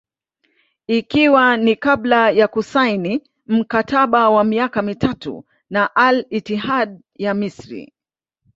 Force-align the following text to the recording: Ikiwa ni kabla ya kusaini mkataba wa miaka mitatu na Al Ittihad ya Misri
Ikiwa 0.87 1.57
ni 1.57 1.75
kabla 1.75 2.29
ya 2.31 2.47
kusaini 2.47 3.21
mkataba 3.47 4.29
wa 4.29 4.43
miaka 4.43 4.81
mitatu 4.81 5.45
na 5.69 5.95
Al 5.95 6.25
Ittihad 6.29 6.99
ya 7.17 7.33
Misri 7.33 7.93